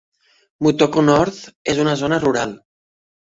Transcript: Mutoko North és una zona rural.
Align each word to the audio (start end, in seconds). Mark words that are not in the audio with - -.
Mutoko 0.67 1.03
North 1.09 1.37
és 1.75 1.83
una 1.85 1.95
zona 2.01 2.19
rural. 2.25 2.57